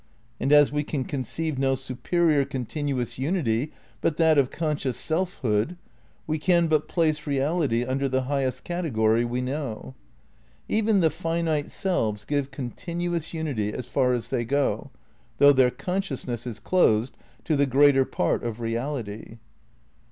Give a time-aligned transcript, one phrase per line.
[0.39, 4.87] And as we can conceive no superior continuous unity XI RECONSTEUCTION OF IDEALISM 297 but
[4.87, 5.77] that of conscious selfhood,
[6.25, 9.93] we can but place reality under the highest category we know.
[10.67, 14.89] Even the finite selves give continuous unity as far' as they go,
[15.37, 19.37] though their consciousness is closed to the greater part of reality.